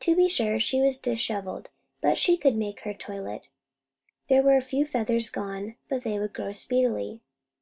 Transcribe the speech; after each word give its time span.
To 0.00 0.16
be 0.16 0.26
sure, 0.30 0.58
she 0.58 0.80
was 0.80 0.96
dishevelled; 0.98 1.68
but 2.00 2.16
she 2.16 2.38
could 2.38 2.56
make 2.56 2.80
her 2.84 2.94
toilet. 2.94 3.48
There 4.28 4.42
were 4.42 4.56
a 4.56 4.62
few 4.62 4.86
feathers 4.86 5.28
gone; 5.28 5.74
but 5.90 6.02
they 6.02 6.18
would 6.18 6.32
grow 6.32 6.52
speedily. 6.52 7.20